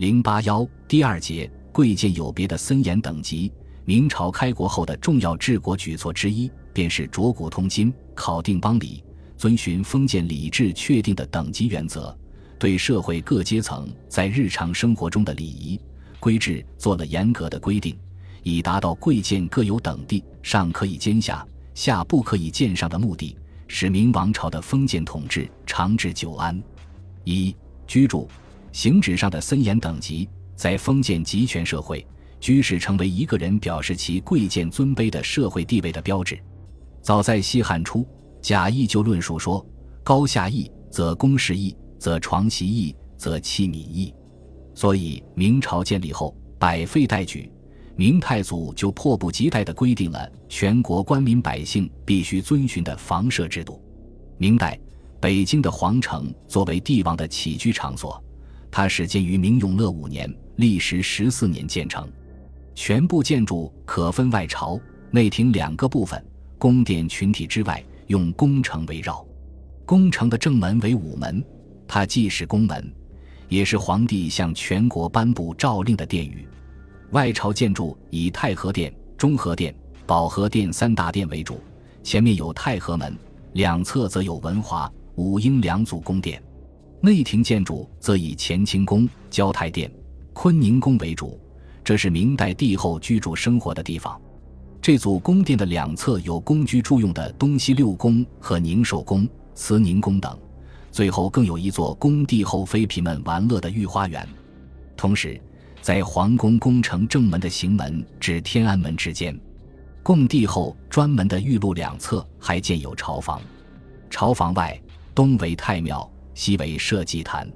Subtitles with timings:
[0.00, 3.52] 零八幺第二节贵贱有别的森严等级。
[3.84, 9.04] 明朝开国后的重要治国举措之一，便是着古通今，考定邦礼，
[9.36, 12.16] 遵循封建礼制确定的等级原则，
[12.58, 15.78] 对社会各阶层在日常生活中的礼仪
[16.18, 17.94] 规制做了严格的规定，
[18.42, 23.36] 以达到贵贱各有等地，上可以兼下，下不可以见上的目的，
[23.68, 26.58] 使明王朝的封建统治长治久安。
[27.24, 27.54] 一、
[27.86, 28.26] 居住，
[28.72, 32.06] 形制上的森严等级，在封建集权社会。
[32.40, 36.38] 居室成为一个人表示其贵贱尊卑的社会地位的标志。
[37.02, 38.06] 早在西汉初，
[38.40, 39.64] 贾谊就论述说
[40.02, 44.14] ：“高下义，则宫室义；则床席义，则器皿义。”
[44.74, 47.52] 所以，明朝建立后，百废待举，
[47.94, 53.82] 明太祖就迫不及待地规定了全国官民百姓必须遵循的房舍制度。
[54.38, 54.80] 明代，
[55.20, 58.22] 北京的皇城作为帝王的起居场所，
[58.70, 62.08] 它始建于明永乐五年，历时十四年建成。
[62.74, 66.24] 全部建筑可分外朝、内廷两个部分，
[66.56, 69.26] 宫殿群体之外用宫城围绕。
[69.84, 71.44] 宫城的正门为午门，
[71.88, 72.92] 它既是宫门，
[73.48, 76.46] 也是皇帝向全国颁布诏令的殿宇。
[77.10, 79.74] 外朝建筑以太和殿、中和殿、
[80.06, 81.60] 保和殿三大殿为主，
[82.04, 83.18] 前面有太和门，
[83.54, 86.40] 两侧则有文华、武英两组宫殿。
[87.02, 89.90] 内廷建筑则以乾清宫、交泰殿、
[90.34, 91.40] 坤宁宫为主。
[91.82, 94.20] 这是明代帝后居住生活的地方。
[94.82, 100.38] 这组宫殿的两侧有公居住用的东西六宫和宁寿宫、慈宁宫等，
[100.90, 104.26] 最后更有一座供帝后妃嫔们玩乐的御花园。
[104.94, 105.40] 同时，
[105.80, 109.38] 在皇宫宫城正门的行门至天安门之间，
[110.02, 113.40] 供帝后专门的御路两侧还建有朝房。
[114.10, 114.78] 朝房外，
[115.14, 116.10] 东为太庙，
[116.40, 117.46] 西为社稷坛。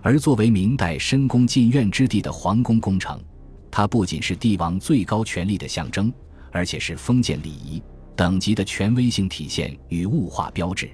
[0.00, 3.22] 而作为明代深宫禁苑之地的皇宫宫城。
[3.70, 6.10] 它不仅是帝王最高权力的象征，
[6.50, 7.82] 而且是封建礼仪
[8.16, 10.88] 等级的权威性体现与物化标志。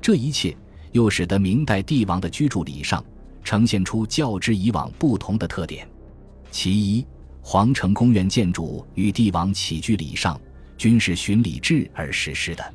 [0.00, 0.56] 这一切
[0.92, 3.04] 又使得明代帝王的居住礼上
[3.42, 5.88] 呈现出较之以往不同的特点。
[6.52, 7.04] 其一，
[7.42, 10.40] 皇城宫苑建筑与帝王起居礼上
[10.78, 12.74] 均是循礼制而实施的。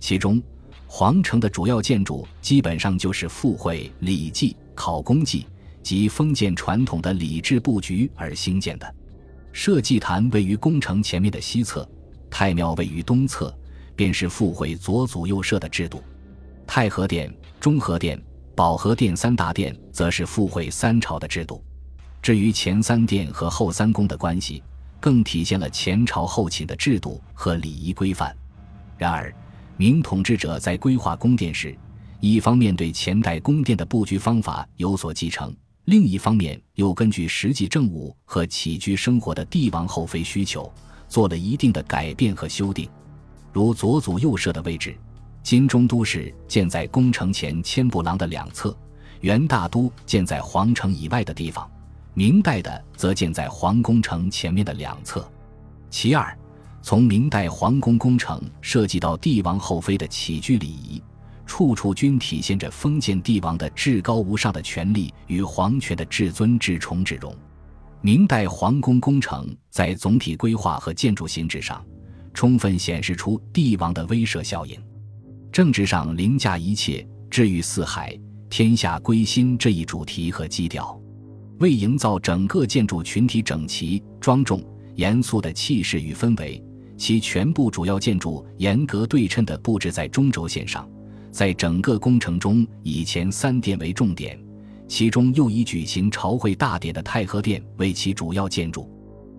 [0.00, 0.42] 其中，
[0.88, 5.46] 皇城的主要建筑基本上就是附会礼记、考功记。
[5.80, 8.94] 及封建传统的礼制布局而兴建的，
[9.52, 11.88] 社稷坛位于宫城前面的西侧，
[12.28, 13.56] 太庙位于东侧，
[13.96, 16.02] 便是附会左祖右社的制度。
[16.66, 18.22] 太和殿、中和殿、
[18.54, 21.64] 保和殿三大殿则是附会三朝的制度。
[22.20, 24.62] 至于前三殿和后三宫的关系，
[25.00, 28.36] 更体现了前朝后寝的制度和礼仪规范。
[28.98, 29.34] 然而，
[29.78, 31.72] 明统治者在规划宫殿时，
[32.18, 35.54] 一方面对前代宫殿的布局方法有所继承。
[35.84, 40.70] 另一方面，又根据实际政务和起居生活的帝王后妃需求，
[41.06, 42.90] 做了一定的改变和修订。
[43.52, 44.98] 如左祖右社的位置，
[45.44, 48.76] 金中都是建在宫城前千步廊的两侧，
[49.20, 51.70] 元大都建在皇城以外的地方，
[52.14, 55.30] 明代的则建在皇宫城前面的两侧。
[55.88, 56.36] 其二，
[56.82, 61.02] 从明代皇宫工程涉及到帝王后妃的起居礼仪。
[61.46, 67.34] 处处均体现着封建帝王的至高无上的权力与皇权的至尊至崇至荣。
[68.02, 71.82] 明代皇宫工程在总体规划和建筑形制上，
[72.34, 74.78] 充分显示出帝王的威慑效应。
[75.50, 78.14] 政治上凌驾一切，治愈四海，
[78.50, 81.00] 天下归心这一主题和基调，
[81.60, 84.62] 为营造整个建筑群体整齐、庄重、
[84.96, 86.62] 严肃的气势与氛围，
[86.98, 90.86] 其全部主要建筑严格对称地布置在中轴线上。
[91.30, 94.38] 在整个工程中，以前三殿为重点，
[94.88, 98.90] 其中又以举行朝会大典的太和殿为其主要建筑。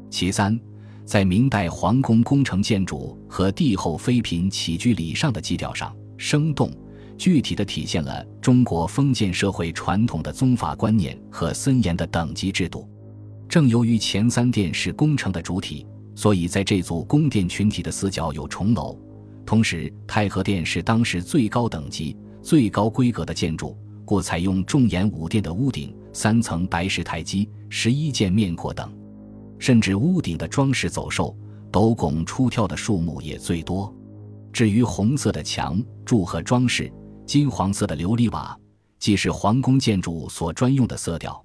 [0.09, 0.57] 其三，
[1.03, 6.71] 在明代皇宫工程建筑和帝后妃嫔起居礼上的基调上，生动
[7.17, 12.87] 具体地体现了中国封建社会传统的宗法观念和森严的等级制度。
[13.49, 15.85] 正由于前三殿是工程的主体，
[16.19, 18.99] 所以在这组宫殿群体的四角有重楼。
[19.45, 28.93] 同时，太和殿是当时最高等级、最高规格的建筑，故采用重檐五殿的屋顶、三层白石台基、十一间面阔等，
[29.59, 31.33] 甚至屋顶的装饰走兽、
[31.71, 33.95] 斗拱出跳的数目也最多。
[34.51, 36.91] 至于红色的墙柱和装饰，
[37.25, 38.59] 金黄色的琉璃瓦，
[38.99, 41.41] 既是皇宫建筑所专用的色调，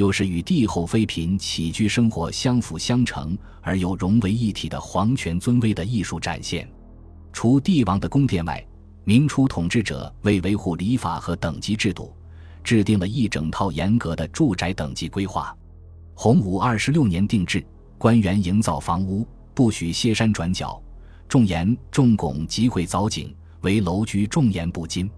[0.00, 6.66] 又是与帝后妃嫔起居生活相辅相成而又融为一体的皇权尊威的艺术展现。
[7.34, 8.66] 除帝王的宫殿外，
[9.04, 12.14] 明初统治者为维护礼法和等级制度，
[12.64, 15.54] 制定了一整套严格的住宅等级规划。
[16.14, 17.62] 洪武二十六年定制，
[17.98, 20.82] 官员营造房屋不许歇山转角，
[21.28, 25.10] 重檐重拱集会藻井，为楼居重檐不金。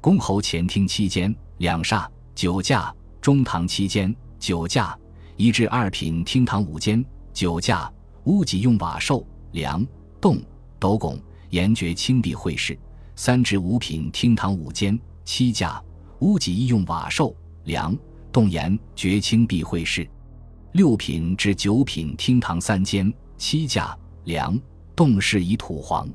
[0.00, 2.92] 公侯前厅七间两厦九架，
[3.26, 4.96] 中堂七间九架，
[5.34, 7.92] 一至二品厅堂五间九架。
[8.26, 9.84] 屋脊用瓦兽梁
[10.20, 10.40] 栋
[10.78, 11.20] 斗拱
[11.50, 12.78] 严绝青壁绘饰。
[13.16, 15.82] 三至五品厅堂五间七架，
[16.20, 17.34] 屋脊亦用瓦兽
[17.64, 17.98] 梁
[18.30, 20.08] 栋檐绝青壁绘饰。
[20.70, 24.56] 六品至九品厅堂三间七架梁
[24.94, 26.08] 栋饰以土黄。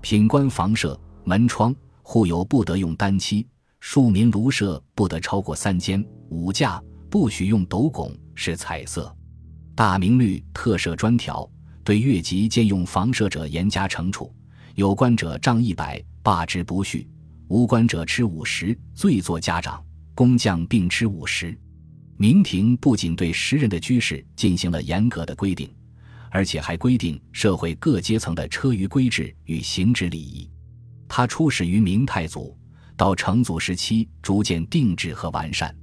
[0.00, 1.74] 品官房舍门窗
[2.04, 3.44] 户有不得用单漆，
[3.86, 9.14] 庶民庐舍不得超过三间五架，不许用斗拱是彩色。
[9.74, 11.46] 大明律特设专条，
[11.84, 14.34] 对越级兼用房舍者严加惩处，
[14.74, 16.02] 有关者杖一百。
[16.22, 17.06] 罢之不续，
[17.48, 19.84] 无关者吃五十，罪作家长；
[20.14, 21.56] 工匠并吃五十。
[22.16, 25.70] 明廷不仅对时人的居室进行了严格的规定，
[26.30, 30.50] 而且还规定社会各阶层的车舆规制与行止礼仪。
[31.06, 32.58] 他出始于明太祖，
[32.96, 35.74] 到成祖时期逐渐定制和完善。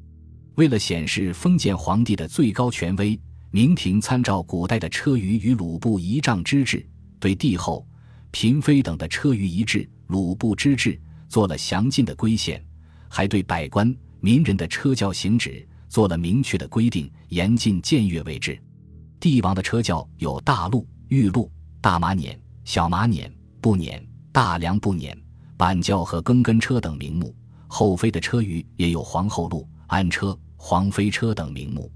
[0.56, 3.20] 为了显示封建皇帝的最高权威，
[3.52, 6.86] 明廷参照古代的车舆与鲁部仪仗之制，
[7.20, 7.86] 对帝后、
[8.32, 9.90] 嫔妃等的车舆仪制。
[10.08, 11.00] 鲁部之制
[11.30, 12.62] 做了详尽的规限，
[13.08, 18.62] 还对百官民人的车轿行止做了明确的规定，严禁僭越为制。
[19.22, 21.50] 帝王的车轿有大路、玉路、
[21.80, 23.32] 大马辇、小马辇、
[23.62, 24.02] 步辇、
[24.34, 25.16] 大梁步辇、
[25.62, 27.36] 板轿和更根车等名目。
[27.68, 31.92] 后妃的车舆也有皇后路、安车、皇妃车等名目。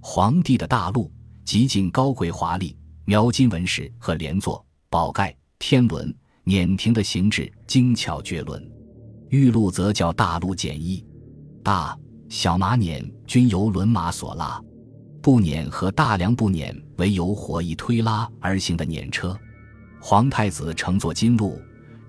[0.00, 1.12] 皇帝的大路
[1.44, 2.74] 极尽高贵华丽，
[3.04, 6.10] 描金纹饰和连座、宝盖、天轮。
[6.46, 8.66] 辇亭的形制精巧绝伦，
[9.28, 11.06] 玉鹿则叫大路简易，
[11.62, 11.96] 大
[12.28, 14.60] 小马辇均由轮马所拉，
[15.20, 19.38] 步辇和大梁步辇为由火翼推拉而行的辇车。
[20.00, 21.60] 皇太子乘坐金鹿，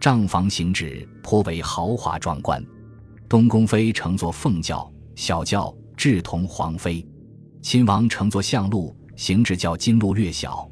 [0.04, 2.62] 帐房行止颇为豪华壮观。
[3.30, 7.02] 东宫妃乘坐凤轿、小轿，志同皇妃；
[7.62, 10.70] 亲王乘坐象鹿，行止较金鹿略小；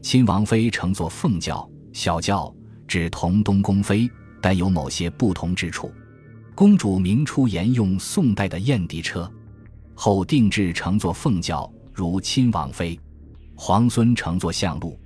[0.00, 2.54] 亲王妃乘坐凤轿、小轿。
[2.86, 4.08] 指同东宫妃，
[4.40, 5.90] 但有某些不同之处。
[6.54, 9.28] 公主明初沿用宋代的燕迪车，
[9.92, 12.96] 后定制乘坐凤轿，如亲王妃；
[13.56, 14.96] 皇孙乘坐象鹿，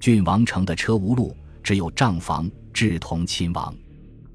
[0.00, 3.74] 郡王乘的车无路，只有帐房，志同亲王。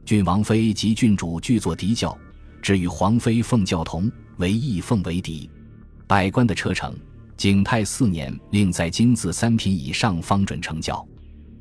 [0.05, 2.17] 郡王妃及郡主俱坐嫡轿，
[2.61, 5.49] 只与皇妃凤轿同，为义凤为敌。
[6.07, 6.95] 百官的车程，
[7.35, 11.05] 景泰四年令在金字三品以上方准乘轿。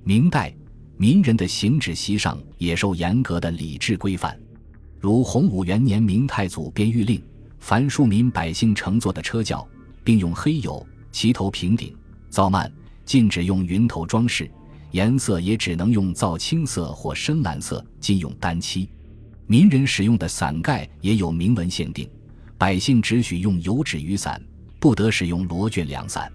[0.04, 0.54] 明代。
[0.98, 4.34] 民人的行止席上也受严格的礼制规范，
[4.98, 7.22] 如洪武元年，明太祖编谕令，
[7.58, 9.68] 凡庶民百姓乘坐的车轿，
[10.02, 11.94] 并用黑油齐头平顶，
[12.30, 12.72] 造幔
[13.04, 14.50] 禁止用云头装饰，
[14.96, 18.88] 颜色也只能用皂青色或深蓝色，禁用单漆。
[19.46, 22.08] 民人使用的伞盖也有明文限定，
[22.56, 24.42] 百姓只许用油纸雨伞，
[24.80, 26.32] 不得使用罗绢凉伞。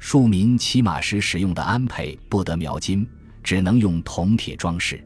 [0.00, 3.06] 庶民骑马时使用的鞍辔不得描金。
[3.44, 5.04] 只能用铜铁装饰。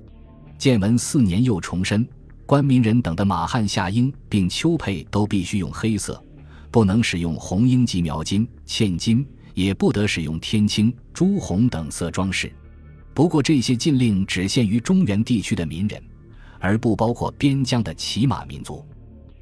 [0.58, 2.06] 建文四年又重申，
[2.44, 6.22] 官民人等的马汉夏缨并秋佩都必须用黑色，
[6.70, 12.52] 不能使用红缨及描金、嵌金，也不得使用天青、朱红等色装饰。
[13.16, 16.02] 不过这些禁令只限于中原地区的民人，
[16.60, 18.86] 而不包括边疆的骑马民族。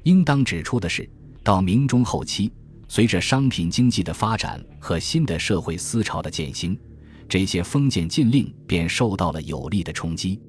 [0.03, 1.09] 应当指出的是，
[1.43, 2.49] 到明中后期，
[2.87, 6.79] 随着商品经济的发展和新的社会思潮的渐兴。
[7.27, 10.39] 这些封建禁令便受到了有力的冲击。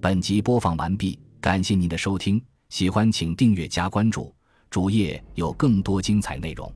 [0.00, 4.34] 本集播放完毕，感谢您的收听，喜欢请订阅加关注，
[4.70, 6.72] 主页有更多精彩内容。